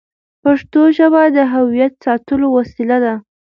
پښتو 0.43 0.81
ژبه 0.97 1.23
د 1.35 1.37
هویت 1.53 1.93
ساتلو 2.05 2.47
وسیله 2.57 2.97
ده. 3.05 3.13